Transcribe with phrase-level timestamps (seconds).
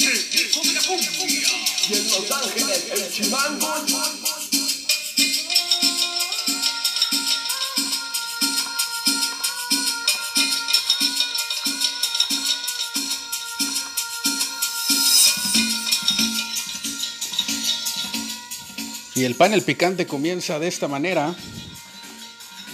[0.00, 1.48] el hijo de la cumbia.
[1.88, 3.68] Y en Los Ángeles, el chimango.
[19.14, 21.34] Y el panel picante comienza de esta manera.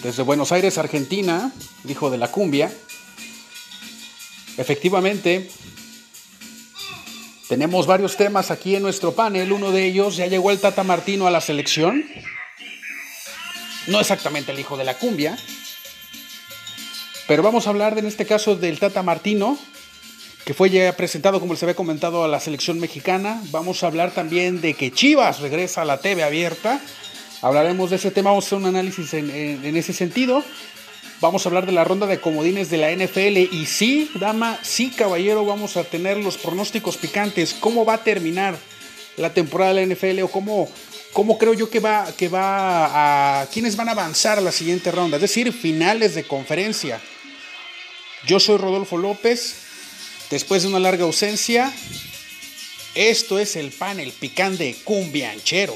[0.02, 1.50] Desde Buenos Aires, Argentina,
[1.88, 2.72] hijo de la cumbia.
[4.56, 5.50] Efectivamente,
[7.48, 9.52] tenemos varios temas aquí en nuestro panel.
[9.52, 12.04] Uno de ellos, ya llegó el Tata Martino a la selección.
[13.88, 15.36] No exactamente el hijo de la cumbia.
[17.26, 19.58] Pero vamos a hablar en este caso del Tata Martino,
[20.44, 23.42] que fue ya presentado, como les había comentado, a la selección mexicana.
[23.50, 26.80] Vamos a hablar también de que Chivas regresa a la TV abierta.
[27.40, 30.42] Hablaremos de ese tema, vamos a hacer un análisis en, en- ese sentido.
[31.20, 33.54] Vamos a hablar de la ronda de comodines de la NFL.
[33.54, 37.54] Y sí, dama, sí, caballero, vamos a tener los pronósticos picantes.
[37.58, 38.56] ¿Cómo va a terminar
[39.16, 40.22] la temporada de la NFL?
[40.22, 40.68] ¿O cómo,
[41.12, 43.46] cómo creo yo que va, que va a...
[43.48, 45.16] ¿Quiénes van a avanzar a la siguiente ronda?
[45.16, 47.00] Es decir, finales de conferencia.
[48.26, 49.64] Yo soy Rodolfo López.
[50.30, 51.72] Después de una larga ausencia,
[52.94, 55.74] esto es el panel picante cumbianchero.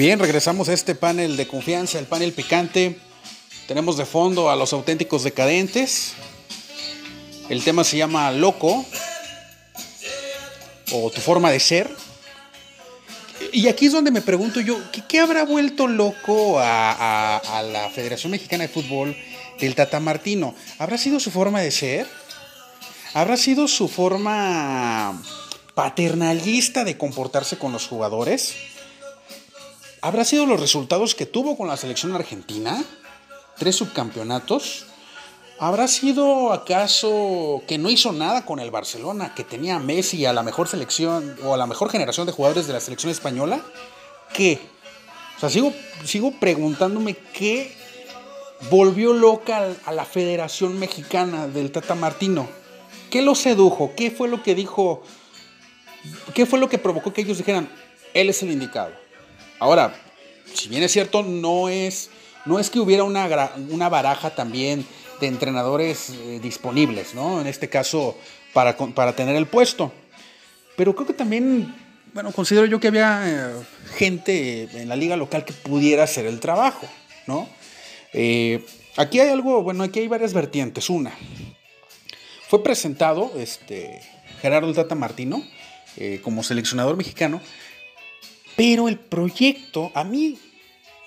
[0.00, 2.98] Bien, regresamos a este panel de confianza, el panel picante.
[3.68, 6.14] Tenemos de fondo a los auténticos decadentes.
[7.50, 8.82] El tema se llama Loco
[10.92, 11.94] o tu forma de ser.
[13.52, 17.90] Y aquí es donde me pregunto yo, ¿qué, habrá vuelto loco a, a- a la
[17.90, 19.14] Federación Mexicana de Fútbol
[19.60, 20.54] del Tata Martino?
[20.78, 22.06] ¿Habrá sido su forma de ser?
[23.12, 25.20] ¿Habrá sido su forma
[25.74, 28.54] paternalista de comportarse con los jugadores?
[30.02, 32.82] ¿Habrá sido los resultados que tuvo con la selección argentina?
[33.58, 34.86] ¿Tres subcampeonatos?
[35.58, 40.32] ¿Habrá sido acaso que no hizo nada con el Barcelona, que tenía a Messi a
[40.32, 43.60] la mejor selección o a la mejor generación de jugadores de la selección española?
[44.32, 44.58] ¿Qué?
[45.36, 45.70] O sea, sigo,
[46.06, 47.76] sigo preguntándome qué
[48.70, 52.48] volvió loca a la Federación Mexicana del Tata Martino.
[53.10, 53.92] ¿Qué lo sedujo?
[53.94, 55.02] ¿Qué fue lo que dijo?
[56.32, 57.70] ¿Qué fue lo que provocó que ellos dijeran,
[58.14, 59.09] él es el indicado?
[59.60, 59.94] Ahora,
[60.54, 62.08] si bien es cierto, no es,
[62.46, 64.86] no es que hubiera una, una baraja también
[65.20, 67.42] de entrenadores eh, disponibles, ¿no?
[67.42, 68.16] En este caso,
[68.54, 69.92] para, para tener el puesto.
[70.76, 71.74] Pero creo que también,
[72.14, 73.62] bueno, considero yo que había eh,
[73.96, 76.88] gente en la liga local que pudiera hacer el trabajo,
[77.26, 77.46] ¿no?
[78.14, 78.64] Eh,
[78.96, 80.88] aquí hay algo, bueno, aquí hay varias vertientes.
[80.88, 81.12] Una,
[82.48, 84.00] fue presentado este,
[84.40, 85.44] Gerardo Tata Martino
[86.22, 87.42] como seleccionador mexicano,
[88.60, 90.38] pero el proyecto, a mí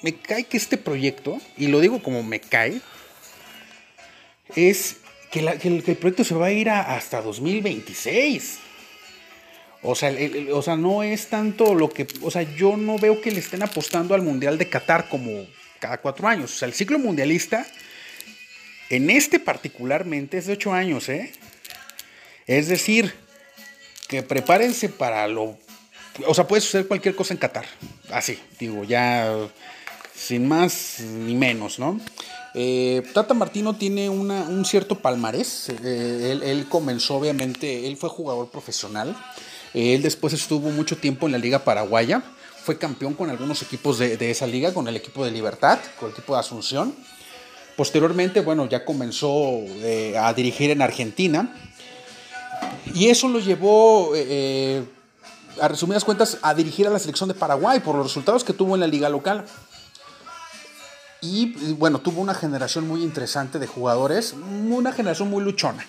[0.02, 2.82] me cae que este proyecto, y lo digo como me cae,
[4.56, 4.96] es
[5.30, 8.58] que, el, el proyecto se va a ir a- hasta 2026.
[9.84, 10.12] O sea,
[10.52, 12.08] o sea, no es tanto lo que.
[12.24, 15.46] O sea, yo no veo que le estén apostando al Mundial de Qatar como
[15.80, 16.56] cada cuatro años.
[16.56, 17.68] O sea, el ciclo mundialista,
[18.90, 21.32] en este particularmente, es de ocho años, ¿eh?
[22.48, 23.14] Es decir,
[24.08, 25.60] que prepárense para lo.
[26.28, 27.66] O sea, puede suceder cualquier cosa en Qatar.
[28.12, 29.36] Así, digo, ya
[30.16, 32.00] sin más ni menos, ¿no?
[32.54, 35.70] Eh, Tata Martino tiene un cierto palmarés.
[35.84, 39.16] Eh, él, comenzó, obviamente, él fue jugador profesional.
[39.74, 42.24] Él después estuvo mucho tiempo en la Liga Paraguaya.
[42.64, 46.14] Fue campeón con algunos equipos de, esa liga, con el equipo de Libertad, con el
[46.14, 46.96] equipo de Asunción.
[47.76, 51.56] Posteriormente, bueno, ya comenzó eh, a dirigir en Argentina.
[52.94, 54.14] Y eso lo llevó,
[55.62, 58.76] a resumidas cuentas, a dirigir a la selección de Paraguay por los resultados que tuvo
[58.76, 59.46] en la liga local.
[61.22, 65.86] Y bueno, tuvo una generación muy interesante de jugadores, una generación muy luchona,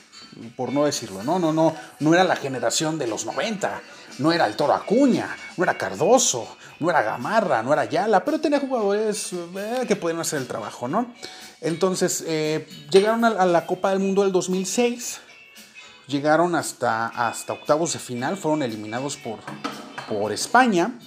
[0.56, 1.40] por no decirlo, ¿no?
[1.40, 3.82] No, no, no era la generación de los 90,
[4.20, 6.46] no era el Toro Acuña, no era Cardoso,
[6.78, 10.87] no era Gamarra, no era Yala, pero tenía jugadores eh, que podían hacer el trabajo,
[10.87, 11.12] ¿no?
[11.60, 15.20] Entonces, eh, llegaron a la Copa del Mundo del 2006,
[16.06, 19.38] llegaron hasta, hasta octavos de final, fueron eliminados por,
[20.08, 20.98] por España.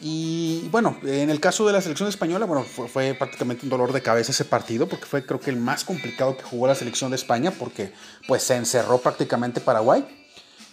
[0.00, 3.92] Y bueno, en el caso de la selección española, bueno, fue, fue, prácticamente un dolor
[3.92, 7.10] de cabeza ese partido, porque fue creo que el más complicado que jugó la selección
[7.10, 7.92] de España, porque
[8.28, 10.06] pues se encerró prácticamente Paraguay.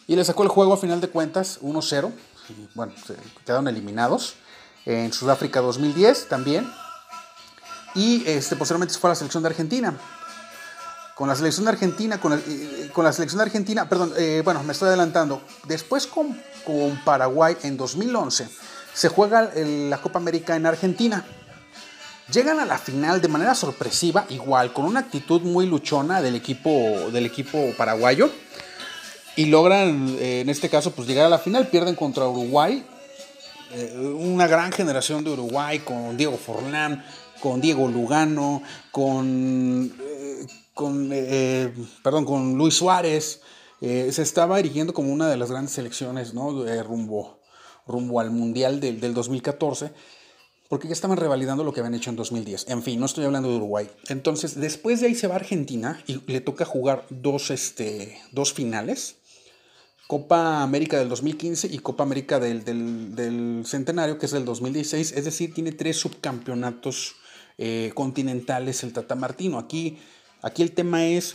[0.08, 2.12] Y le sacó el juego a final de cuentas 1-0.
[2.50, 2.94] Y bueno,
[3.44, 4.36] quedaron eliminados.
[4.86, 6.72] En Sudáfrica 2010 también.
[7.96, 9.98] Y este, posteriormente fue a la selección de Argentina.
[11.16, 12.42] Con la selección Argentina, con,
[12.94, 15.42] con la selección Argentina, perdón, eh, bueno, me estoy adelantando.
[15.66, 18.50] Después con, con Paraguay en 2011
[18.94, 21.26] se juega la Copa América en Argentina.
[22.34, 26.70] Llegan a la final de manera sorpresiva, igual, con una actitud muy luchona del equipo,
[27.12, 28.30] del equipo paraguayo.
[29.36, 31.68] Y logran, eh, en este caso, pues llegar a la final.
[31.68, 32.84] Pierden contra Uruguay.
[33.74, 37.06] Eh, una gran generación de Uruguay con Diego Forlán,
[37.42, 39.94] con Diego Lugano, con,
[41.12, 43.42] eh, con, perdón, con Luis Suárez.
[43.80, 46.52] se estaba erigiendo como una de las grandes selecciones ¿no?
[46.84, 47.40] rumbo,
[47.88, 49.92] rumbo al Mundial del, del 2014
[50.70, 52.66] porque ya estaban revalidando lo que habían hecho en 2010.
[52.70, 53.90] En fin, no estoy hablando de Uruguay.
[54.10, 58.54] Entonces, después de ahí se va a Argentina y le toca jugar dos, este, dos
[58.54, 59.18] finales.
[60.08, 65.14] Copa América del 2015 y Copa América del, del, del Centenario, que es del 2016.
[65.14, 67.16] Es decir, tiene tres subcampeonatos
[67.58, 69.60] eh, continentales el Tata Martino.
[69.60, 69.98] Aquí,
[70.46, 71.34] aquí el tema es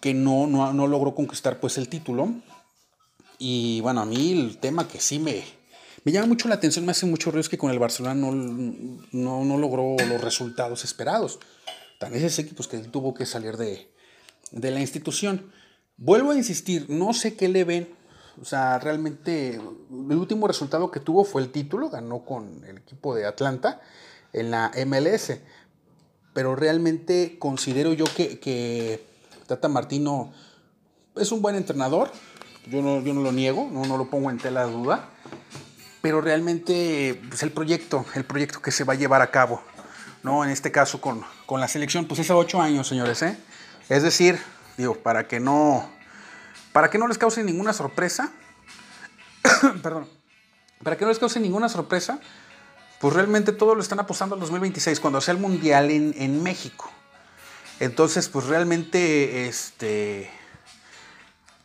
[0.00, 2.28] que no, no, no logró conquistar pues el título.
[3.38, 5.44] Y bueno, a mí el tema que sí me,
[6.04, 8.32] me llama mucho la atención, me hace mucho ruido es que con el Barcelona no,
[8.32, 11.38] no, no logró los resultados esperados.
[11.98, 13.90] Tan es ese pues, que él tuvo que salir de,
[14.50, 15.52] de la institución.
[15.96, 17.94] Vuelvo a insistir, no sé qué le ven.
[18.40, 23.14] O sea, realmente el último resultado que tuvo fue el título, ganó con el equipo
[23.14, 23.80] de Atlanta
[24.32, 25.32] en la MLS.
[26.32, 29.04] Pero realmente considero yo que, que
[29.46, 30.32] Tata Martino
[31.16, 32.10] es un buen entrenador.
[32.66, 35.08] Yo no, yo no lo niego, no, no lo pongo en tela de duda
[36.00, 39.62] pero realmente pues, el proyecto, el proyecto que se va a llevar a cabo,
[40.22, 40.44] ¿no?
[40.44, 43.36] En este caso con, con la selección, pues es a ocho años, señores, ¿eh?
[43.88, 44.38] Es decir,
[44.76, 45.88] digo, para que no,
[46.72, 48.32] para que no les cause ninguna sorpresa,
[49.82, 50.08] perdón,
[50.82, 52.20] para que no les cause ninguna sorpresa,
[53.00, 56.90] pues realmente todo lo están apostando al 2026, cuando sea el Mundial en, en México.
[57.80, 60.30] Entonces, pues realmente, este,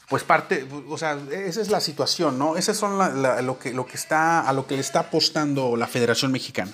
[0.08, 2.56] pues parte, o sea, esa es la situación, ¿no?
[2.56, 2.98] Esa son
[3.46, 6.72] lo, que, lo que está, a lo que le está apostando la Federación Mexicana.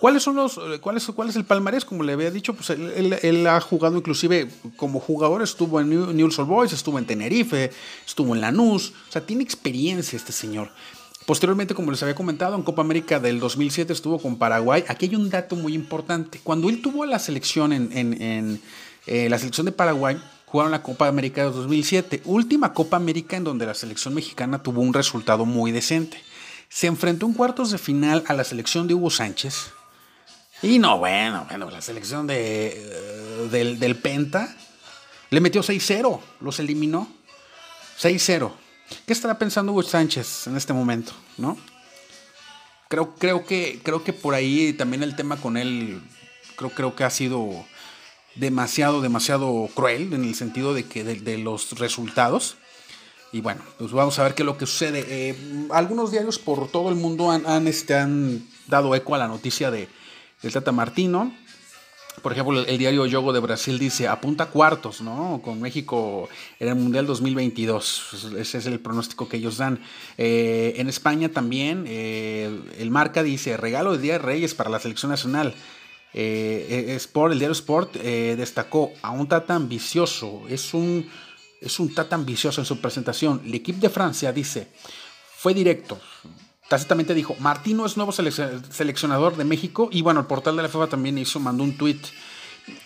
[0.00, 1.84] ¿Cuáles son los, cuál es, cuál es el palmarés?
[1.84, 6.12] Como le había dicho, pues él, él, ha jugado inclusive como jugador, estuvo en New,
[6.12, 7.70] Newell's Old Boys, estuvo en Tenerife,
[8.04, 10.70] estuvo en Lanús, o sea, tiene experiencia este señor.
[11.30, 14.82] Posteriormente, como les había comentado, en Copa América del 2007 estuvo con Paraguay.
[14.88, 16.40] Aquí hay un dato muy importante.
[16.42, 18.60] Cuando él tuvo la selección en,
[19.06, 23.44] eh, la selección de Paraguay, jugaron la Copa América de 2007, última Copa América en
[23.44, 26.20] donde la selección mexicana tuvo un resultado muy decente.
[26.68, 29.70] Se enfrentó en cuartos de final a la selección de Hugo Sánchez.
[30.62, 34.52] Y no, bueno, bueno, la selección de, uh, del, del, Penta
[35.30, 37.06] le metió 6-0, los eliminó.
[38.00, 38.50] 6-0.
[39.06, 41.12] ¿Qué estará pensando Hugo Sánchez en este momento?
[41.36, 41.56] ¿No?
[42.88, 46.02] Creo, creo, que, creo que por ahí también el tema con él,
[46.56, 47.64] creo, creo que ha sido
[48.34, 52.56] demasiado, demasiado cruel en el sentido de que de, los resultados.
[53.32, 55.04] Y bueno, pues vamos a ver qué es lo que sucede.
[55.08, 59.28] Eh, algunos diarios por todo el mundo han, han, este, han dado eco a la
[59.28, 59.88] noticia de,
[60.42, 61.32] del Tata Martino.
[62.22, 65.40] Por ejemplo, el, diario Yogo de Brasil dice, apunta cuartos, ¿no?
[65.42, 68.34] Con México en el Mundial 2022.
[68.36, 69.80] Ese es el pronóstico que ellos dan.
[70.18, 74.80] Eh, en España también, eh, el Marca dice, regalo de Día de Reyes para la
[74.80, 75.54] selección nacional.
[76.12, 81.08] Eh, Sport, el diario Sport destacó a un Tata ambicioso, es un,
[81.60, 83.40] es un Tata ambicioso en su presentación.
[83.46, 84.68] El equipo de Francia dice,
[85.36, 85.98] fue directo,
[86.70, 90.86] tácitamente dijo, Martino es nuevo seleccionador de México y bueno, el portal de la FIFA
[90.86, 91.98] también hizo, mandó un tweet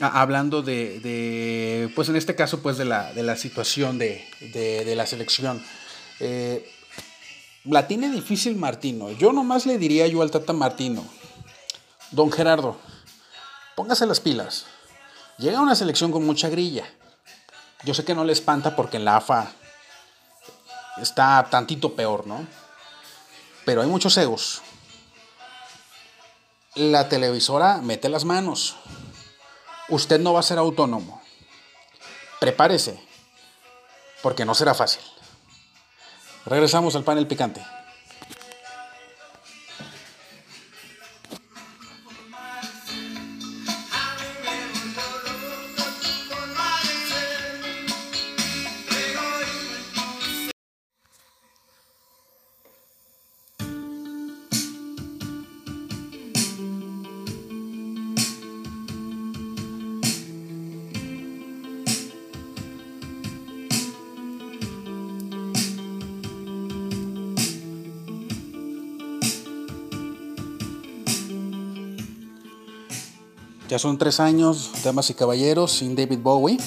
[0.01, 4.97] hablando de, pues en este caso, pues de la, de la situación de, de, de
[4.97, 5.63] la selección.
[6.21, 6.67] Eh,
[7.65, 9.13] la tiene difícil Martino.
[9.13, 11.05] Yo nomás le diría yo al Tata Martino,
[12.11, 12.79] don Gerardo,
[13.77, 14.65] póngase las pilas.
[15.37, 16.87] Llega una selección con mucha grilla.
[17.85, 19.53] Yo sé que no le espanta porque en la AFA
[21.03, 22.64] está tantito peor, ¿no?
[23.65, 24.63] Pero hay muchos egos.
[26.75, 28.77] La televisora mete las manos.
[29.89, 31.23] Usted no va a ser autónomo.
[32.41, 33.01] prepárese,
[34.23, 35.01] porque no será fácil.
[36.45, 37.65] Regresamos al panel picante.
[73.75, 76.59] Ya son tres años, damas y caballeros, sin David Bowie.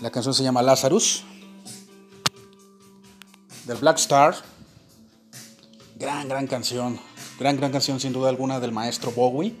[0.00, 1.24] La canción se llama Lazarus.
[3.66, 4.34] Del Black Star.
[5.96, 6.98] Gran, gran canción.
[7.38, 9.54] Gran, gran canción sin duda alguna del maestro Bowie.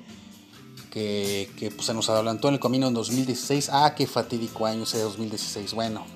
[0.90, 3.68] Que, que pues, se nos adelantó en el camino en 2016.
[3.74, 5.74] Ah, qué fatídico año ese 2016.
[5.74, 6.06] Bueno.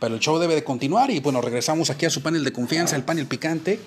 [0.00, 2.96] Pero el show debe de continuar y bueno, regresamos aquí a su panel de confianza,
[2.96, 3.78] el panel picante.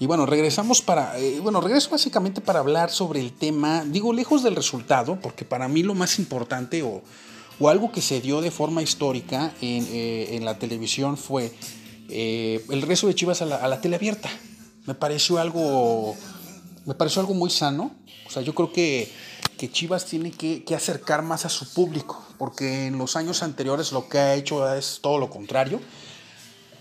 [0.00, 4.42] Y bueno, regresamos para, eh, bueno, regreso básicamente para hablar sobre el tema, digo, lejos
[4.42, 7.02] del resultado, porque para mí lo más importante o,
[7.60, 11.52] o algo que se dio de forma histórica en, eh, en la televisión fue
[12.08, 14.28] eh, el regreso de Chivas a la, a la tele abierta.
[14.86, 16.16] Me pareció algo,
[16.86, 17.92] me pareció algo muy sano.
[18.26, 19.10] O sea, yo creo que,
[19.56, 23.92] que Chivas tiene que, que acercar más a su público, porque en los años anteriores
[23.92, 25.80] lo que ha hecho es todo lo contrario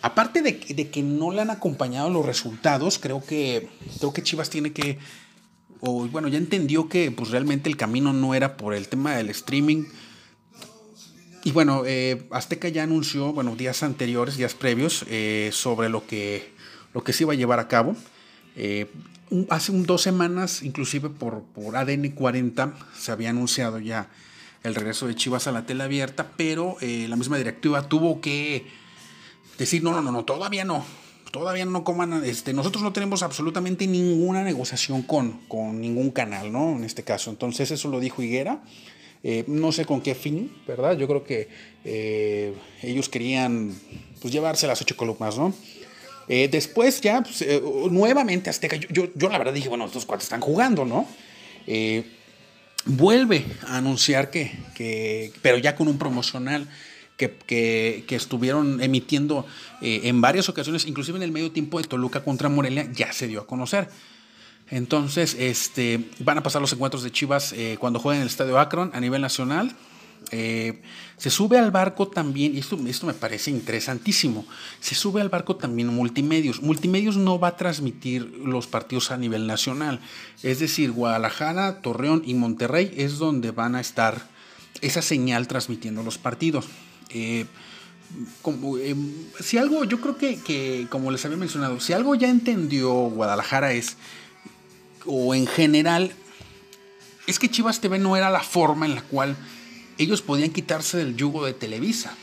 [0.03, 3.69] aparte de, que no le han acompañado los resultados, creo que,
[3.99, 4.99] creo que Chivas tiene que,
[5.79, 9.29] o bueno, ya entendió que pues realmente el camino no era por el tema del
[9.29, 9.85] streaming.
[11.45, 16.51] Y bueno, eh, Azteca ya anunció, bueno, días anteriores, días previos, eh, sobre lo que,
[16.93, 17.95] lo que se iba a llevar a cabo.
[18.57, 18.91] Eh,
[19.49, 24.09] hace un, dos semanas, inclusive por, por ADN 40, se había anunciado ya
[24.63, 28.82] el regreso de Chivas a la tela abierta, pero la misma directiva tuvo que
[29.57, 30.85] decir, no, no, no, no, todavía no.
[31.31, 36.75] Todavía no coman, este, nosotros no tenemos absolutamente ninguna negociación con, con ningún canal, ¿no?
[36.75, 37.31] En este caso.
[37.31, 38.61] Entonces eso lo dijo Higuera.
[39.23, 40.97] Eh, no sé con qué fin, ¿verdad?
[40.97, 41.47] Yo creo que
[41.85, 43.73] eh, ellos querían
[44.21, 45.53] pues, llevarse las ocho columnas, ¿no?
[46.27, 47.43] Eh, después ya, pues,
[47.89, 51.07] nuevamente Azteca, yo, yo, yo, la verdad dije, bueno, estos cuates están jugando, ¿no?
[52.85, 56.67] Vuelve a anunciar que, que, pero ya con un promocional
[57.17, 59.45] que, estuvieron emitiendo
[59.81, 63.27] eh, en varias ocasiones, inclusive en el medio tiempo de Toluca contra Morelia, ya se
[63.27, 63.89] dio a conocer.
[64.69, 68.59] Entonces, este, van a pasar los encuentros de Chivas eh, cuando jueguen en el Estadio
[68.59, 69.75] Akron a nivel nacional.
[70.31, 70.81] Eh,
[71.17, 74.45] se sube al barco también, y esto, esto me parece interesantísimo,
[74.79, 76.61] se sube al barco también Multimedios.
[76.61, 79.99] Multimedios no va a transmitir los partidos a nivel nacional,
[80.41, 84.29] es decir, Guadalajara, Torreón y Monterrey es donde van a estar
[84.81, 86.65] esa señal transmitiendo los partidos.
[87.13, 87.45] Eh,
[88.79, 88.95] eh,
[89.39, 93.73] si algo, yo creo que, que, como les había mencionado, si algo ya entendió Guadalajara
[93.73, 93.97] es,
[95.05, 96.11] o en general,
[97.27, 99.35] es que Chivas TV no era la forma en la cual
[99.97, 102.15] ellos podían quitarse del yugo de Televisa.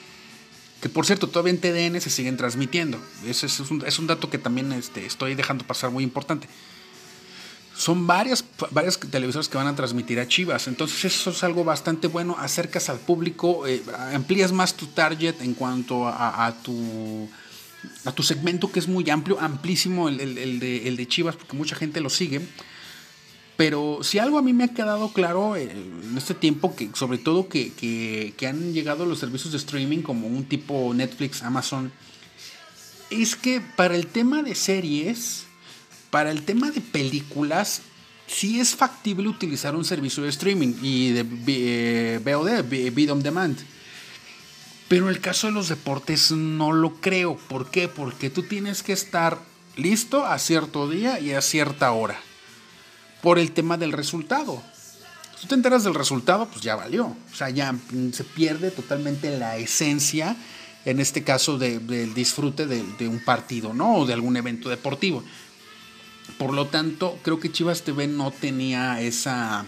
[0.80, 2.98] Que por cierto, todavía en TDN se siguen transmitiendo.
[3.26, 6.48] Ese es un, es un dato que también este, estoy dejando pasar muy importante.
[7.80, 10.68] Son varias, varias televisoras que van a transmitir a Chivas.
[10.68, 12.36] Entonces eso es algo bastante bueno.
[12.38, 13.82] Acercas al público, eh,
[14.14, 17.26] amplías más tu target en cuanto a, tu,
[18.04, 21.36] a tu segmento que es muy amplio, amplísimo el, el, el, de, el de Chivas
[21.36, 22.42] porque mucha gente lo sigue.
[23.56, 27.16] Pero si algo a mí me ha quedado claro eh, en este tiempo, que sobre
[27.16, 31.90] todo que, que, que, han llegado los servicios de streaming como un tipo Netflix, Amazon,
[33.08, 35.46] es que para el tema de series,
[36.10, 37.82] para el tema de películas,
[38.26, 43.58] sí es factible utilizar un servicio de streaming y de eh, VOD, Video on Demand.
[44.88, 47.36] Pero el caso de los deportes no lo creo.
[47.36, 47.86] ¿Por qué?
[47.86, 49.38] Porque tú tienes que estar
[49.76, 52.18] listo a cierto día y a cierta hora
[53.22, 54.60] por el tema del resultado.
[55.36, 57.06] Si tú te enteras del resultado, pues ya valió.
[57.06, 57.74] O sea, ya
[58.12, 60.36] se pierde totalmente la esencia,
[60.84, 63.96] en este caso, del de disfrute de, de, un partido, ¿no?
[63.96, 65.22] O de algún evento deportivo.
[66.38, 69.64] Por lo tanto, creo que Chivas TV no tenía esa.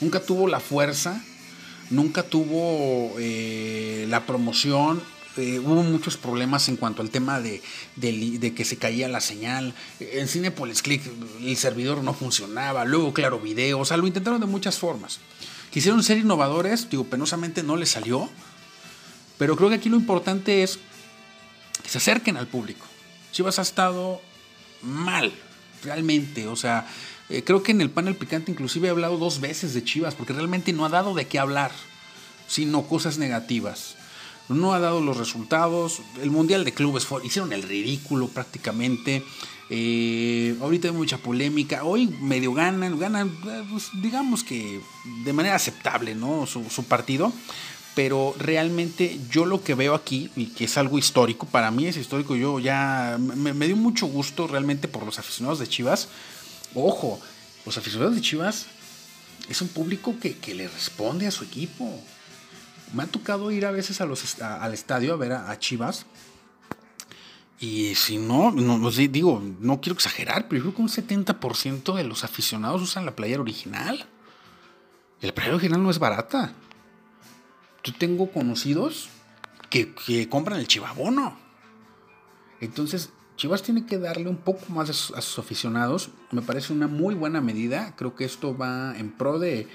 [0.00, 1.22] Nunca tuvo la fuerza,
[1.90, 5.02] nunca tuvo eh, la promoción,
[5.36, 7.60] eh, hubo muchos problemas en cuanto al tema de,
[7.96, 9.74] de, que se caía la señal.
[9.98, 11.02] En Cinepolis Click
[11.40, 12.84] el servidor no funcionaba.
[12.84, 13.80] Luego, claro, video.
[13.80, 15.18] O sea, lo intentaron de muchas formas.
[15.70, 18.30] Quisieron ser innovadores, digo, penosamente no les salió.
[19.38, 20.78] Pero creo que aquí lo importante es
[21.82, 22.86] que se acerquen al público.
[23.32, 24.22] Chivas ha estado
[24.82, 25.32] mal,
[25.84, 26.46] realmente.
[26.48, 26.86] O sea,
[27.28, 30.32] eh, creo que en el panel picante inclusive he hablado dos veces de Chivas, porque
[30.32, 31.72] realmente no ha dado de qué hablar.
[32.46, 33.96] sino cosas negativas.
[34.50, 36.02] No ha dado los resultados.
[36.22, 39.24] El Mundial de Clubes hicieron el ridículo prácticamente.
[39.70, 41.84] Eh, ahorita hay mucha polémica.
[41.84, 44.80] Hoy medio ganan, ganan, eh, pues, digamos que
[45.24, 46.46] de manera aceptable, ¿no?
[46.46, 47.32] Su, su partido.
[47.94, 51.96] Pero realmente yo lo que veo aquí, y que es algo histórico, para mí es
[51.96, 56.08] histórico, yo ya me, dio mucho gusto realmente por los aficionados de Chivas.
[56.74, 57.20] Ojo,
[57.64, 58.66] los aficionados de Chivas
[59.48, 61.88] es un público que, que le responde a su equipo.
[62.92, 66.06] Me ha tocado ir a veces a los, al estadio a ver a, Chivas.
[67.60, 72.04] Y si no, no, digo, no quiero exagerar, pero yo creo que un 70% de
[72.04, 74.04] los aficionados usan la playera original.
[75.22, 76.54] Y la playera original no es barata.
[77.84, 79.10] Yo tengo conocidos
[79.70, 81.36] que, que compran el chivabono.
[82.60, 86.10] Entonces, Chivas tiene que darle un poco más a sus, aficionados.
[86.30, 87.94] Me parece una muy buena medida.
[87.96, 89.68] Creo que esto va en pro de,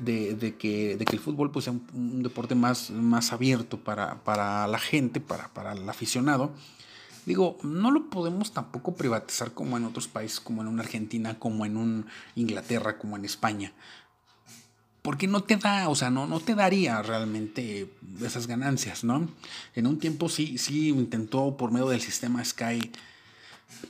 [0.00, 3.78] de, de que, de que el fútbol pues, sea un, un deporte más, más abierto
[3.78, 6.52] para, para la gente, para, para el aficionado.
[7.24, 11.66] Digo, no lo podemos tampoco privatizar como en otros países, como en una Argentina, como
[11.66, 13.72] en un Inglaterra, como en España.
[15.08, 17.90] Porque no te da, o sea, no, no te daría realmente
[18.22, 19.26] esas ganancias, ¿no?
[19.74, 22.92] En un tiempo sí, sí intentó por medio del sistema Sky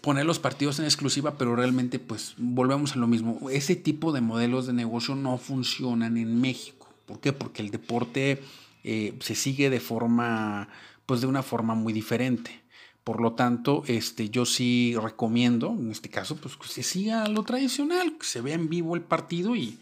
[0.00, 3.50] poner los partidos en exclusiva, pero realmente pues volvemos a lo mismo.
[3.50, 6.88] Ese tipo de modelos de negocio no funcionan en México.
[7.04, 7.32] ¿Por qué?
[7.32, 8.40] Porque el deporte
[8.84, 10.68] eh, se sigue de forma,
[11.04, 12.60] pues de una forma muy diferente.
[13.02, 17.42] Por lo tanto, este, yo sí recomiendo, en este caso, pues que se siga lo
[17.42, 19.80] tradicional, que se vea en vivo el partido y,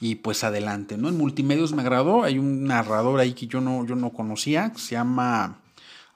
[0.00, 1.10] y pues adelante, ¿no?
[1.10, 4.80] En multimedios me agradó, hay un narrador ahí que yo no, yo no conocía, que
[4.80, 5.60] se llama,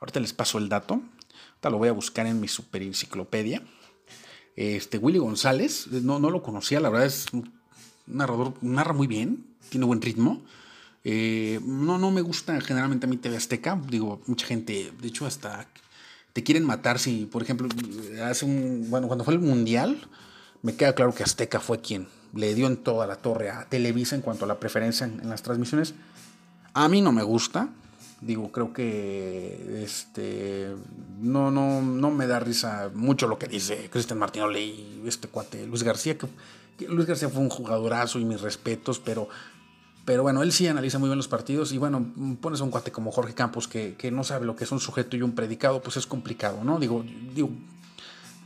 [0.01, 3.63] ahorita les paso el dato, ahorita lo voy a buscar en mi super enciclopedia,
[4.57, 7.53] este, Willy González, no, no lo conocía, la verdad es un
[8.07, 10.43] narrador, narra muy bien, tiene buen ritmo,
[11.05, 15.27] eh, no, no me gusta generalmente a mí TV Azteca, digo, mucha gente, de hecho
[15.27, 15.69] hasta
[16.33, 17.69] te quieren matar si, por ejemplo,
[18.25, 20.09] hace un, bueno, cuando fue el Mundial,
[20.63, 24.15] me queda claro que Azteca fue quien le dio en toda la torre a Televisa
[24.15, 25.95] en cuanto a la preferencia en, las transmisiones.
[26.73, 27.69] A mí no me gusta.
[28.21, 30.75] Digo, creo que este
[31.21, 35.67] no, no, no me da risa mucho lo que dice Cristian Martinoli y este cuate
[35.67, 36.29] Luis García, que
[36.89, 39.29] Luis García fue un jugadorazo y mis respetos, pero,
[40.07, 42.91] pero bueno, él sí analiza muy bien los partidos y bueno, pones a un cuate
[42.93, 45.83] como Jorge Campos que, que no sabe lo que es un sujeto y un predicado,
[45.83, 46.79] pues es complicado, ¿no?
[46.79, 47.51] Digo, digo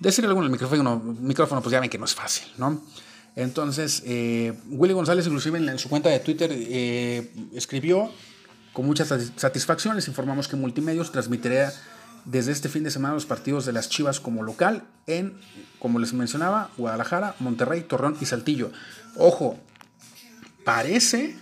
[0.01, 2.81] decir algo en el micrófono, micrófono, pues ya ven que no es fácil, ¿no?
[3.39, 8.11] Entonces, eh, Willy González, inclusive en, su cuenta de Twitter, eh, escribió
[8.73, 9.95] con mucha satisfacción.
[9.95, 11.73] Les informamos que Multimedios transmitirá
[12.25, 15.39] desde este fin de semana los partidos de las Chivas como local en,
[15.79, 18.73] como les mencionaba, Guadalajara, Monterrey, Torreón y Saltillo.
[19.17, 19.57] Ojo,
[20.65, 21.39] parece,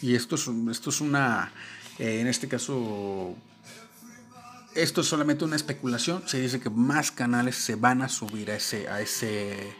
[0.00, 1.50] y esto es, esto es una,
[1.98, 3.34] eh, en este caso,
[4.76, 6.22] esto es solamente una especulación.
[6.26, 9.74] Se dice que más canales se van a subir a ese, a ese,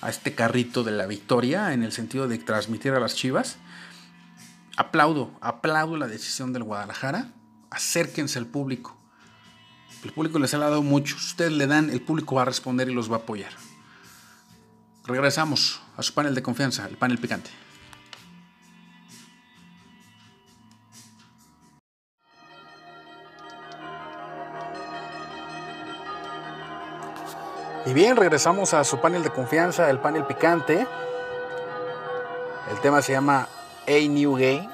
[0.00, 3.58] a este carrito de la victoria en el sentido de transmitir a las Chivas.
[4.76, 7.32] Aplaudo, aplaudo la decisión del Guadalajara.
[7.70, 8.96] Acérquense al público.
[10.02, 11.18] El público les ha dado mucho.
[11.18, 13.52] Si ustedes le dan, el público va a responder y los va a apoyar.
[15.04, 17.50] Regresamos a su panel de confianza, el panel picante.
[27.86, 30.86] Y bien, regresamos a su panel de confianza, el panel picante.
[32.70, 33.48] El tema se llama
[33.88, 34.68] A New Game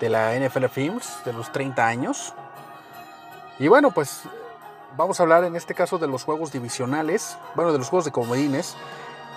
[0.00, 2.34] de la NFL Films de los 30 años.
[3.60, 4.22] Y bueno, pues
[4.96, 8.10] vamos a hablar en este caso de los juegos divisionales, bueno, de los juegos de
[8.10, 8.76] comodines.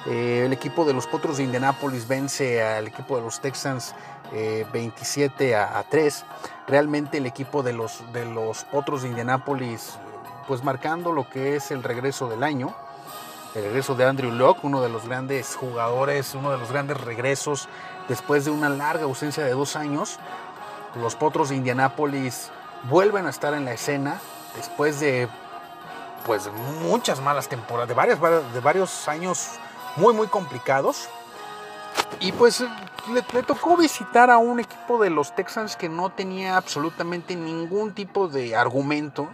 [0.08, 3.94] Eh, el equipo de los Potros de Indianápolis vence al equipo de los Texans
[4.34, 6.26] eh, 27 a, a, 3.
[6.68, 10.00] Realmente el equipo de los, de los Potros de Indianápolis
[10.48, 12.74] pues marcando lo que es el regreso del año,
[13.56, 17.68] el regreso de Andrew Locke, uno de los grandes jugadores, uno de los grandes regresos
[18.08, 20.20] después de una larga ausencia de dos años.
[20.96, 22.50] Los Potros de Indianápolis
[22.90, 24.20] vuelven a estar en la escena
[24.56, 25.28] después de
[26.26, 26.50] pues
[26.82, 29.52] muchas malas temporadas, de, de varios años
[29.96, 31.10] muy muy complicados.
[32.20, 32.64] Y pues
[33.12, 38.28] le, tocó visitar a un equipo de los Texans que no tenía absolutamente ningún tipo
[38.28, 39.30] de argumento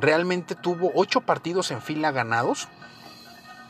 [0.00, 2.68] realmente tuvo ocho partidos en fila ganados.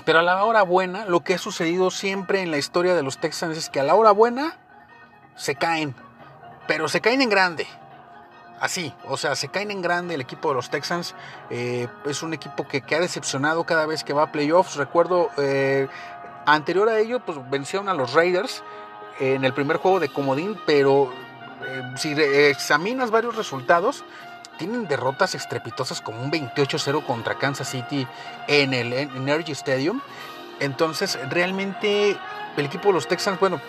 [0.04, 3.18] Pero a la hora buena, lo que ha sucedido siempre en la historia de los
[3.18, 4.56] Texans es que a la hora buena
[5.36, 5.94] se caen.
[6.66, 7.66] Pero se caen en grande.
[8.60, 11.14] Así, o sea, se caen en grande el equipo de los Texans.
[11.50, 14.76] Eh, es un equipo que, que, ha decepcionado cada vez que va a playoffs.
[14.76, 15.88] Recuerdo, eh,
[16.46, 18.62] anterior a ello, pues vencieron a los Raiders
[19.20, 21.12] en el primer juego de Comodín, pero
[21.66, 24.04] eh, si examinas varios resultados,
[24.58, 28.06] tienen derrotas estrepitosas como un 28-0 contra Kansas City
[28.46, 30.00] en el Energy Stadium.
[30.60, 32.16] Entonces, realmente
[32.56, 33.60] el equipo de los Texans, bueno,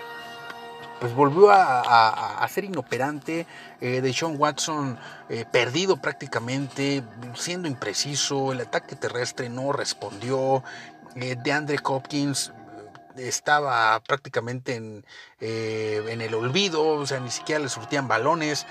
[0.99, 3.45] pues volvió a, ser inoperante.
[3.81, 4.97] Eh, de Sean Watson
[5.29, 7.03] eh, perdido prácticamente,
[7.35, 8.51] siendo impreciso.
[8.51, 10.63] El ataque terrestre no respondió.
[11.15, 12.51] Eh, de Andre Hopkins
[13.15, 15.05] eh, estaba prácticamente en,
[15.39, 18.65] en el olvido, o sea, ni siquiera le surtían balones.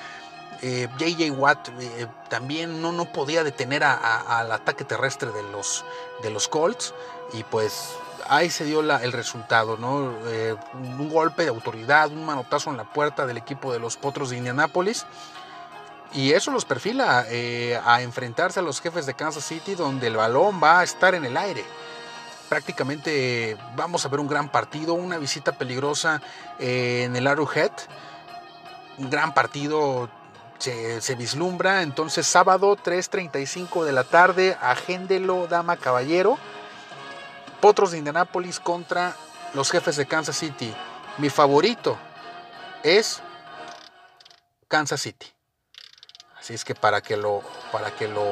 [0.63, 5.85] Eh, JJ Watt eh, también no, no podía detener al ataque terrestre de los,
[6.23, 6.95] de los Colts
[7.33, 7.95] y pues
[8.29, 10.15] ahí se dio el resultado, ¿no?
[10.27, 14.31] Eh, un golpe de autoridad, un manotazo en la puerta del equipo de los Potros
[14.31, 15.07] de Indianápolis
[16.13, 20.17] y eso los perfila eh, a enfrentarse a los jefes de Kansas City donde el
[20.17, 21.65] balón va a estar en el aire.
[22.49, 26.23] Prácticamente eh, vamos a ver un gran partido, una visita peligrosa
[26.59, 27.73] eh, en el Arrowhead.
[28.97, 30.09] Un gran partido
[30.59, 31.83] se, vislumbra.
[31.83, 36.39] Entonces, sábado 3.35 de la tarde, agéndelo, dama, caballero.
[37.61, 39.17] Potros de Indianápolis contra
[39.55, 40.75] los jefes de Kansas City.
[41.19, 41.97] Mi favorito
[42.83, 43.21] es
[44.69, 45.27] Kansas City.
[46.39, 47.43] Así es que para que lo,
[47.73, 48.25] para que lo,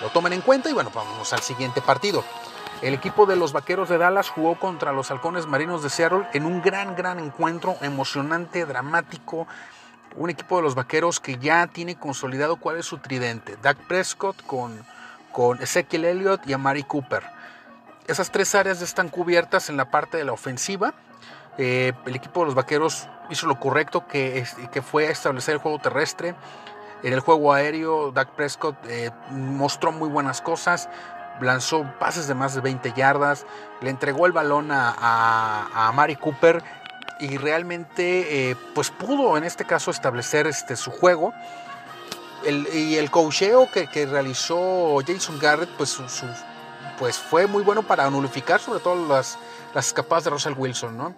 [0.00, 2.24] lo tomen en cuenta y bueno, vamos al siguiente partido.
[2.80, 6.44] El equipo de los Vaqueros de Dallas jugó contra los Halcones Marinos de Seattle en
[6.44, 9.46] un gran, gran encuentro emocionante, dramático.
[10.16, 13.56] Un equipo de los Vaqueros que ya tiene consolidado cuál es su tridente.
[13.62, 14.84] Dak Prescott con,
[15.32, 17.22] con Ezekiel Elliott y Amari Cooper.
[18.06, 20.92] Esas tres áreas están cubiertas en la parte de la ofensiva.
[21.58, 25.78] Eh, el equipo de los Vaqueros hizo lo correcto, que, que fue establecer el juego
[25.78, 26.34] terrestre.
[27.02, 30.88] En el juego aéreo, Dak Prescott eh, mostró muy buenas cosas,
[31.40, 33.44] lanzó pases de más de 20 yardas,
[33.80, 36.62] le entregó el balón a, a, Cooper
[37.20, 41.32] y realmente eh, pues pudo en este caso establecer este, su juego.
[42.44, 46.02] El- y el cocheo que, que realizó Jason Garrett pues, su-
[46.98, 49.38] pues fue muy bueno para nulificar sobre todo las,
[49.74, 51.14] las escapadas de Russell Wilson, ¿no?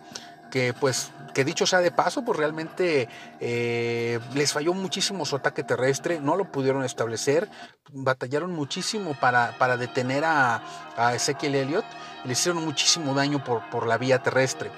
[0.50, 3.08] que pues que dicho sea de paso, pues realmente
[3.40, 7.48] eh, les falló muchísimo su ataque terrestre, no lo pudieron establecer,
[7.90, 10.62] batallaron muchísimo para, para detener a,
[10.96, 11.84] a Ezekiel Elliott,
[12.24, 14.70] le hicieron muchísimo daño por, por la vía terrestre.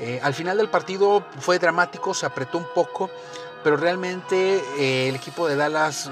[0.00, 3.10] Eh, al final del partido fue dramático, se apretó un poco,
[3.62, 6.10] pero realmente eh, el equipo de Dallas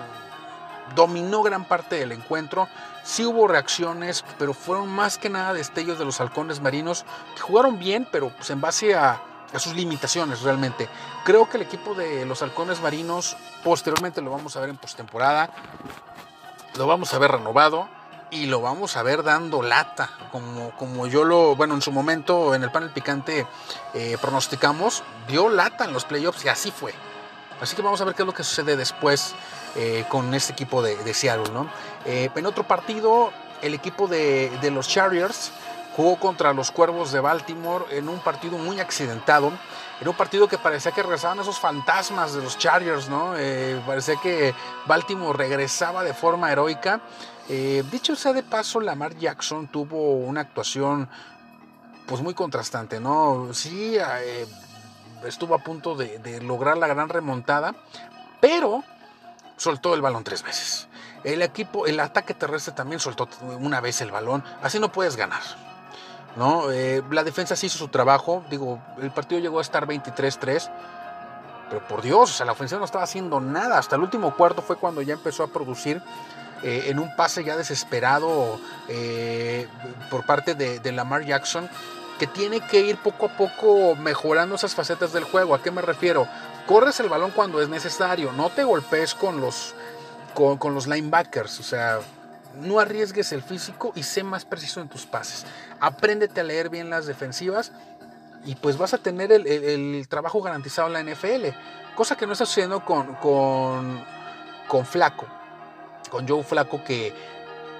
[0.94, 2.68] dominó gran parte del encuentro.
[3.02, 7.78] Sí hubo reacciones, pero fueron más que nada destellos de los halcones marinos que jugaron
[7.78, 9.22] bien, pero pues en base a,
[9.54, 10.86] a sus limitaciones realmente.
[11.24, 15.48] Creo que el equipo de los halcones marinos posteriormente lo vamos a ver en postemporada,
[16.76, 17.88] lo vamos a ver renovado
[18.30, 22.54] y lo vamos a ver dando lata, como, como yo lo, bueno, en su momento
[22.54, 23.46] en el panel picante
[23.94, 26.94] eh, pronosticamos, dio lata en los playoffs y así fue.
[27.60, 29.34] Así que vamos a ver qué es lo que sucede después
[29.74, 31.52] eh, con este equipo de, Seattle.
[31.52, 31.68] ¿no?
[32.04, 35.50] Eh, en otro partido, el equipo de, de los Chargers
[35.96, 39.50] jugó contra los Cuervos de Baltimore en un partido muy accidentado.
[40.00, 43.34] Era un partido que parecía que regresaban esos fantasmas de los Chargers, ¿no?
[43.84, 44.54] Parecía que
[44.86, 47.00] Baltimore regresaba de forma heroica.
[47.48, 51.08] Eh, dicho sea de paso, Lamar Jackson tuvo una actuación
[52.06, 53.52] pues muy contrastante, ¿no?
[53.52, 54.46] Sí, eh,
[55.24, 57.74] estuvo a punto de, lograr la gran remontada,
[58.40, 58.82] pero
[59.56, 60.88] soltó el balón tres veces.
[61.24, 64.44] El equipo, el ataque terrestre también soltó una vez el balón.
[64.62, 65.42] Así no puedes ganar.
[66.36, 66.70] ¿no?
[66.70, 68.44] Eh, la defensa sí hizo su trabajo.
[68.50, 70.70] Digo, el partido llegó a estar 23-3.
[71.68, 73.78] Pero por Dios, o sea, la ofensiva no estaba haciendo nada.
[73.78, 76.02] Hasta el último cuarto fue cuando ya empezó a producir
[76.62, 79.68] eh, en un pase ya desesperado eh,
[80.10, 81.68] por parte de, de Lamar Jackson
[82.18, 85.54] que tiene que ir poco a poco mejorando esas facetas del juego.
[85.54, 86.26] ¿A qué me refiero?
[86.66, 89.74] Corres el balón cuando es necesario, no te golpees con los,
[90.34, 92.00] con, con los linebackers, o sea,
[92.60, 95.46] no arriesgues el físico y sé más preciso en tus pases.
[95.80, 97.72] Apréndete a leer bien las defensivas
[98.44, 101.46] y pues vas a tener el, el- trabajo garantizado en la NFL,
[101.96, 104.04] cosa que no está sucediendo con, con,
[104.68, 105.26] con Flaco,
[106.10, 107.12] con Joe Flaco que,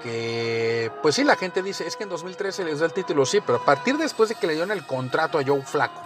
[0.02, 3.40] que, pues sí, la gente dice, es que en 2013 les da el título, sí,
[3.40, 6.02] pero a partir después de que le dieron el contrato a Joe Flaco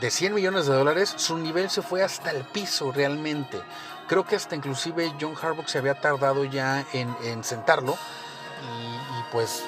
[0.00, 3.60] de 100 millones de dólares, su nivel se fue hasta el piso realmente.
[4.06, 9.64] Creo que hasta inclusive John Harbaugh se había tardado ya en, en sentarlo y, pues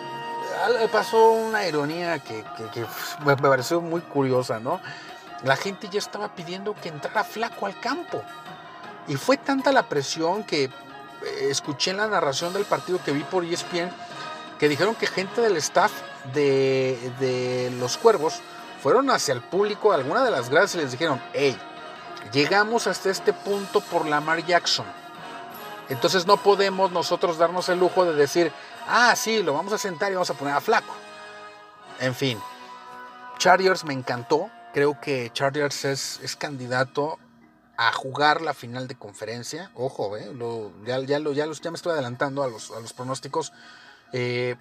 [0.92, 2.44] pasó una ironía que,
[3.24, 4.80] me pareció muy curiosa, ¿no?
[5.44, 8.22] La gente ya estaba pidiendo que entrara Flaco al campo.
[9.08, 10.70] Y fue tanta la presión que eh,
[11.48, 13.90] escuché en la narración del partido que vi por ESPN
[14.58, 15.90] que dijeron que gente del staff
[16.34, 18.40] de, de los cuervos
[18.82, 21.58] fueron hacia el público, alguna de las gradas y les dijeron, hey,
[22.32, 24.86] Llegamos hasta este punto por Lamar Jackson.
[25.88, 28.52] Entonces no podemos nosotros darnos el lujo de decir,
[28.86, 30.94] ah, sí, lo vamos a sentar y vamos a poner a flaco.
[31.98, 32.38] En fin,
[33.38, 34.50] Chargers me encantó.
[34.72, 37.18] Creo que Chargers es, es candidato
[37.76, 39.70] a jugar la final de conferencia.
[39.74, 40.30] Ojo, eh,
[40.84, 43.52] ya, ya, lo, ya, ya me estoy adelantando a los, a los pronósticos.
[44.12, 44.56] Eh,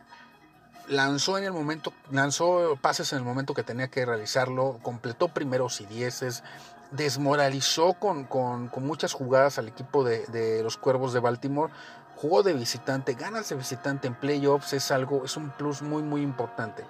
[0.88, 5.82] lanzó en el momento, lanzó pases en el momento que tenía que realizarlo, completó primeros
[5.82, 6.43] y dieces,
[6.91, 11.73] desmoralizó con, con, con muchas jugadas al equipo de, de, los Cuervos de Baltimore.
[12.21, 16.21] Jugó de visitante, ganas de visitante en playoffs es algo, es un plus muy muy
[16.21, 16.84] importante.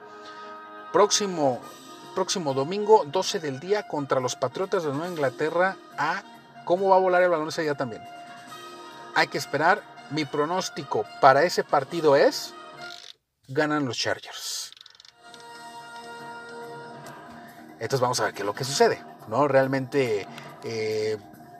[0.91, 1.61] Próximo,
[2.15, 5.77] próximo domingo, 12 del día, contra los Patriotas de Nueva Inglaterra.
[6.65, 8.01] Cómo va a volar el balón ese día también.
[9.13, 9.83] Hay que esperar.
[10.09, 12.55] Mi pronóstico para ese partido es
[13.47, 14.71] ganan los Chargers.
[17.73, 19.03] Entonces vamos a ver qué es lo que sucede.
[19.27, 19.47] ¿no?
[19.47, 20.27] Realmente
[20.63, 21.17] eh,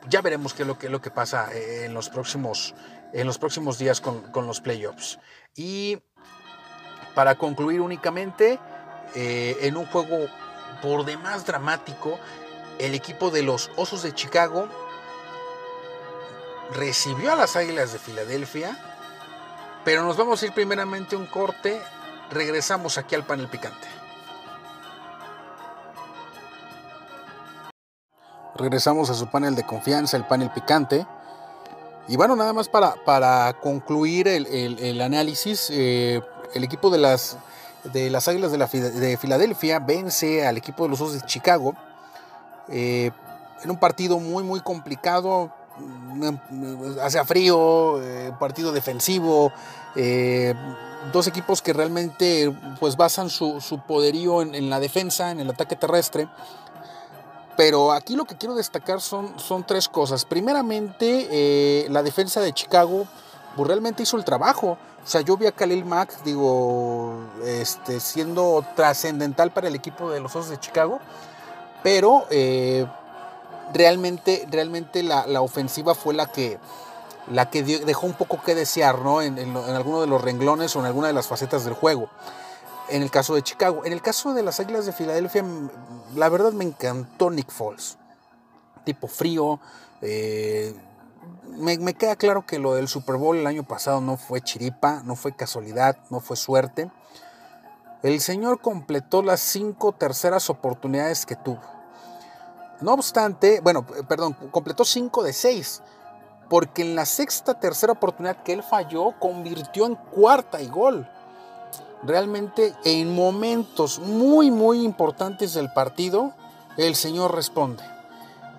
[0.08, 2.74] ya veremos qué es lo que, lo que pasa en los próximos,
[3.12, 5.18] en los próximos días con, con los playoffs.
[5.56, 5.98] Y
[7.14, 8.58] para concluir únicamente,
[9.14, 10.28] eh, en un juego
[10.82, 12.18] por demás dramático,
[12.78, 14.68] el equipo de los Osos de Chicago
[16.72, 18.78] recibió a las Águilas de Filadelfia,
[19.84, 21.80] pero nos vamos a ir primeramente un corte,
[22.30, 23.88] regresamos aquí al panel picante.
[28.54, 31.06] Regresamos a su panel de confianza, el panel picante.
[32.08, 36.20] Y bueno, nada más para, para concluir el, el, análisis, eh,
[36.54, 37.36] el equipo de las,
[37.84, 41.74] de las Águilas de, la, de Filadelfia vence al equipo de los Osos de Chicago
[42.68, 43.10] eh,
[43.62, 45.52] en un partido muy, muy complicado.
[47.02, 49.52] Hace frío, eh, partido defensivo,
[51.12, 55.76] dos equipos que realmente pues basan su, su poderío en, la defensa, en el ataque
[55.76, 56.28] terrestre.
[57.56, 60.24] Pero aquí lo que quiero destacar son, son tres cosas.
[60.24, 63.06] Primeramente, eh, la defensa de Chicago
[63.56, 64.78] pues, realmente hizo el trabajo.
[65.02, 70.20] O sea, yo vi a Khalil Mack, digo, este, siendo trascendental para el equipo de
[70.20, 71.00] los Osos de Chicago.
[71.82, 72.86] Pero eh,
[73.72, 76.58] realmente, realmente la, la, ofensiva fue la que,
[77.30, 79.22] la que dejó un poco que desear, ¿no?
[79.22, 82.10] En, en, en alguno de los renglones o en alguna de las facetas del juego
[82.90, 83.82] en el caso de Chicago.
[83.84, 85.44] En el caso de las Águilas de Filadelfia,
[86.14, 87.98] la verdad me encantó Nick Foles.
[88.84, 89.60] Tipo frío.
[90.02, 90.74] Eh,
[91.48, 95.02] me, me, queda claro que lo del Super Bowl el año pasado no fue chiripa,
[95.04, 96.90] no fue casualidad, no fue suerte.
[98.02, 101.60] El señor completó las cinco terceras oportunidades que tuvo.
[102.80, 105.82] No obstante, bueno, perdón, completó cinco de seis.
[106.48, 111.08] Porque en la sexta tercera oportunidad que él falló, convirtió en cuarta y gol
[112.02, 116.32] realmente en momentos muy, muy importantes del partido,
[116.76, 117.82] el Señor responde.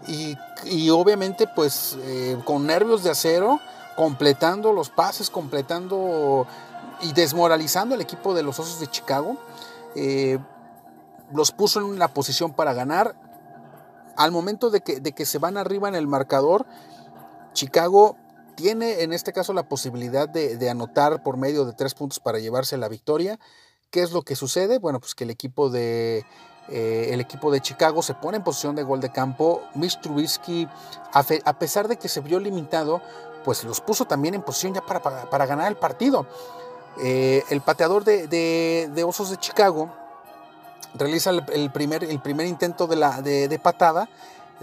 [0.08, 3.60] Y, y obviamente, pues eh, con nervios de acero,
[3.96, 6.48] completando los pases, completando
[7.02, 9.38] y desmoralizando al equipo de los Osos de Chicago,
[9.96, 10.40] eh,
[11.34, 13.16] los puso en la posición para ganar.
[14.18, 16.66] Al momento de que, de que se van arriba en el marcador,
[17.54, 18.18] Chicago
[18.62, 22.78] tiene en este caso la posibilidad de, anotar por medio de tres puntos para llevarse
[22.78, 23.40] la victoria.
[23.90, 24.78] ¿Qué es lo que sucede?
[24.78, 26.24] Bueno, pues que el equipo de,
[26.70, 29.64] eh, el equipo de Chicago se pone en posición de gol de campo.
[29.74, 30.68] Mitch Trubisky,
[31.12, 33.02] a, pesar de que se vio limitado,
[33.44, 36.28] pues los puso también en posición ya para, para, ganar el partido.
[37.04, 39.92] Eh, el pateador de, Osos de Chicago
[40.94, 44.08] realiza el, el, primer, el primer intento de, la, de patada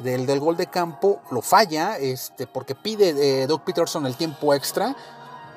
[0.02, 4.54] del, del, gol de campo, lo falla este, porque pide eh, Doug Peterson el tiempo
[4.54, 4.96] extra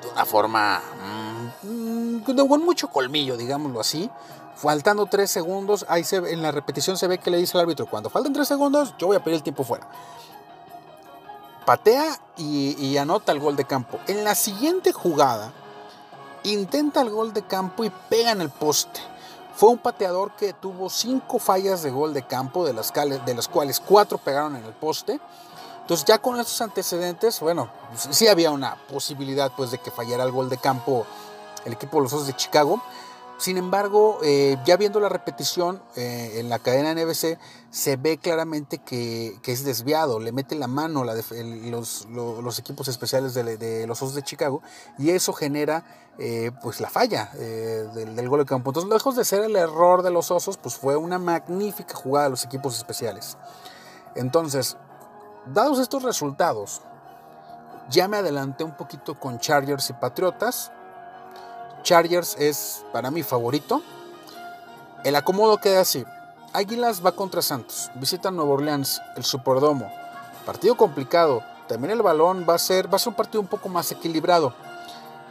[0.02, 0.82] de una forma
[1.62, 4.10] mmm, con mucho colmillo, digámoslo así.
[4.54, 7.86] Faltando tres segundos, ahí se, en la repetición se ve que le dice al árbitro,
[7.86, 9.88] cuando faltan tres segundos, yo voy a pedir el tiempo fuera.
[11.64, 13.98] Patea y, y anota el gol de campo.
[14.06, 15.52] En la siguiente jugada,
[16.44, 19.00] intenta el gol de campo y pega en el poste.
[19.54, 24.18] Fue un pateador que tuvo cinco fallas de gol de campo, de las, cuales cuatro
[24.18, 25.20] pegaron en el poste.
[25.82, 27.68] Entonces ya con estos antecedentes, bueno,
[28.10, 31.06] sí había una posibilidad pues de que fallara el gol de campo
[31.64, 32.80] el equipo de los Osos de Chicago.
[33.42, 38.78] Sin embargo, eh, ya viendo la repetición eh, en la cadena NBC, se ve claramente
[38.78, 44.62] que, es desviado, le mete la mano los, equipos especiales de, los Osos de Chicago
[44.96, 45.84] y eso genera
[46.20, 48.70] eh, pues la falla del, del, gol de campo.
[48.70, 52.30] Entonces, lejos de ser el error de los Osos, pues fue una magnífica jugada de
[52.30, 53.38] los equipos especiales.
[54.14, 54.76] Entonces,
[55.46, 56.82] dados estos resultados,
[57.90, 60.70] ya me adelanté un poquito con Chargers y Patriotas
[61.82, 63.82] Chargers es para mí favorito.
[65.04, 66.04] El acomodo queda así.
[66.52, 67.90] Águilas va contra Santos.
[67.94, 69.90] Visita Nueva Orleans, el Superdomo.
[70.46, 71.42] Partido complicado.
[71.68, 74.54] También el balón va a ser, va a ser un partido un poco más equilibrado.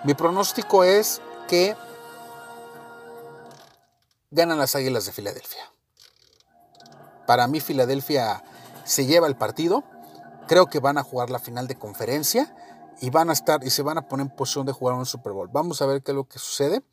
[0.04, 1.76] Mi pronóstico es que
[4.32, 5.72] ganan las Águilas de Filadelfia.
[7.28, 8.44] Para mí Filadelfia
[8.84, 9.84] se lleva el partido.
[10.48, 12.54] Creo que van a jugar la final de conferencia
[13.02, 15.34] y van a estar y se van a poner en posición de jugar un Super
[15.34, 15.50] Bowl.
[15.52, 16.84] Vamos a ver qué es lo que sucede.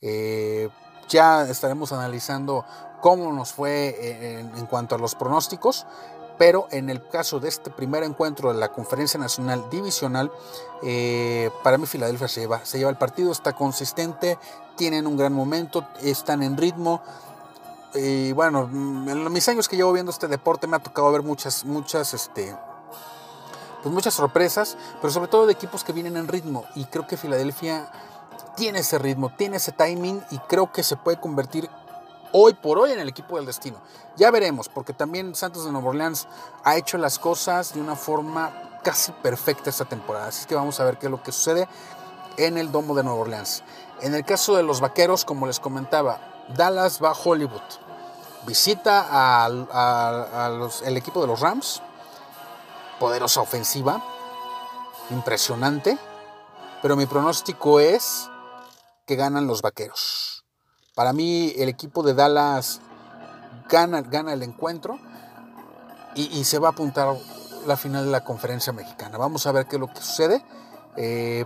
[0.00, 0.68] Eh,
[1.08, 2.64] ya estaremos analizando
[3.00, 5.86] cómo nos fue en, en, cuanto a los pronósticos.
[6.38, 10.32] Pero en el caso de este primer encuentro de la Conferencia Nacional Divisional,
[10.82, 14.38] eh, para mí Filadelfia se lleva, se lleva el partido, está consistente,
[14.74, 17.02] tienen un gran momento, están en ritmo.
[17.92, 21.66] Y bueno, en mis años que llevo viendo este deporte me ha tocado ver muchas,
[21.66, 22.56] muchas, este,
[23.82, 26.64] pues muchas sorpresas, pero sobre todo de equipos que vienen en ritmo.
[26.74, 27.90] Y creo que Filadelfia
[28.56, 31.68] tiene ese ritmo, tiene ese timing y creo que se puede convertir
[32.32, 33.78] hoy por hoy en el equipo del destino.
[34.16, 36.28] Ya veremos, porque también Santos de Nueva Orleans
[36.64, 40.28] ha hecho las cosas de una forma casi perfecta esta temporada.
[40.28, 41.68] Así que vamos a ver qué es lo que sucede
[42.36, 43.62] en el Domo de Nueva Orleans.
[44.00, 46.20] En el caso de los Vaqueros, como les comentaba,
[46.54, 47.60] Dallas va a Hollywood.
[48.46, 51.82] Visita al equipo de los Rams.
[53.00, 54.00] Poderosa ofensiva.
[55.10, 55.98] Impresionante.
[56.82, 58.30] Pero mi pronóstico es
[59.06, 60.44] que ganan los Vaqueros.
[60.94, 62.80] Para mí el equipo de Dallas
[63.68, 64.98] gana, el encuentro
[66.14, 67.16] y, y, se va a apuntar
[67.66, 69.18] la final de la conferencia mexicana.
[69.18, 70.44] Vamos a ver qué es lo que sucede.
[70.96, 71.44] Eh,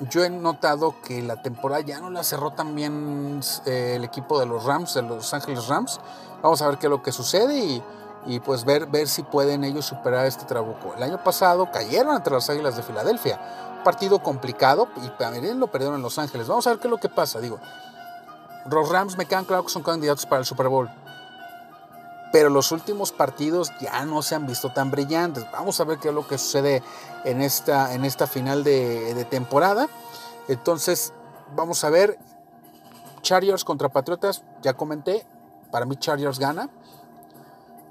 [0.00, 4.38] yo he notado que la temporada ya no la cerró tan bien eh, el equipo
[4.38, 6.00] de los Rams, de Los Ángeles Rams.
[6.42, 7.82] Vamos a ver qué es lo que sucede y,
[8.26, 10.94] y pues ver, ver si pueden ellos superar este trabuco.
[10.96, 13.38] El año pasado cayeron entre las Águilas de Filadelfia.
[13.84, 16.48] Partido complicado y también lo perdieron en Los Ángeles.
[16.48, 17.40] Vamos a ver qué es lo que pasa.
[17.40, 17.60] Digo,
[18.68, 20.90] los Rams me quedan claro que son candidatos para el Super Bowl.
[22.32, 25.46] Pero los últimos partidos ya no se han visto tan brillantes.
[25.52, 26.82] Vamos a ver qué es lo que sucede
[27.24, 29.88] en esta, en esta final de, de temporada.
[30.48, 31.12] Entonces,
[31.54, 32.18] vamos a ver.
[33.22, 35.26] Chargers contra Patriotas, ya comenté.
[35.70, 36.68] Para mí Chargers gana.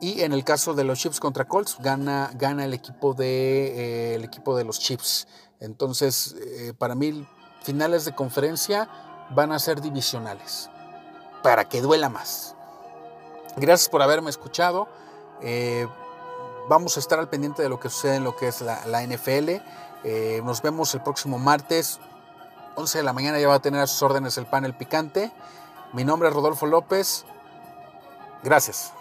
[0.02, 4.16] Y en el caso de los Chiefs contra Colts, gana, gana el, equipo de, eh,
[4.16, 5.28] el equipo de los Chiefs.
[5.60, 7.26] Entonces, eh, para mí,
[7.64, 8.90] finales de conferencia
[9.32, 10.70] van a ser divisionales.
[11.44, 12.56] Para que duela más.
[13.56, 14.88] Gracias por haberme escuchado.
[15.42, 15.88] Eh,
[16.68, 19.02] vamos a estar al pendiente de lo que sucede en lo que es la, la
[19.04, 19.62] NFL.
[20.44, 22.00] Nos vemos el próximo martes.
[22.76, 25.32] 11 de la mañana ya va a tener a sus órdenes el panel picante.
[25.94, 27.26] Mi nombre es Rodolfo López.
[28.44, 28.94] Gracias.